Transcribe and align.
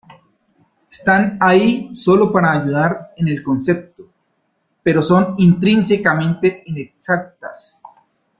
Están 0.89 1.37
ahí 1.39 1.93
solo 1.93 2.31
para 2.33 2.53
ayudar 2.59 3.13
en 3.17 3.27
el 3.27 3.43
concepto, 3.43 4.09
pero 4.81 5.03
son 5.03 5.35
intrínsecamente 5.37 6.63
inexactas. 6.65 7.79